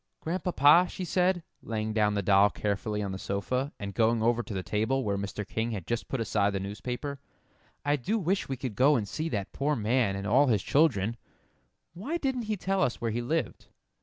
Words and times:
"Grandpapa," 0.21 0.87
she 0.89 1.05
said, 1.05 1.43
laying 1.61 1.93
down 1.93 2.15
the 2.15 2.23
doll 2.23 2.49
carefully 2.49 3.03
on 3.03 3.11
the 3.11 3.19
sofa, 3.19 3.71
and 3.79 3.93
going 3.93 4.23
over 4.23 4.41
to 4.41 4.53
the 4.55 4.63
table 4.63 5.03
where 5.03 5.15
Mr. 5.15 5.47
King 5.47 5.69
had 5.69 5.85
just 5.85 6.07
put 6.07 6.19
aside 6.19 6.53
the 6.53 6.59
newspaper, 6.59 7.19
"I 7.85 7.97
do 7.97 8.17
wish 8.17 8.49
we 8.49 8.57
could 8.57 8.73
go 8.73 8.95
and 8.95 9.07
see 9.07 9.29
that 9.29 9.53
poor 9.53 9.75
man 9.75 10.15
and 10.15 10.25
all 10.25 10.47
his 10.47 10.63
children 10.63 11.17
why 11.93 12.17
didn't 12.17 12.45
he 12.49 12.57
tell 12.57 12.81
us 12.81 12.99
where 12.99 13.11
he 13.11 13.21
lived?" 13.21 13.67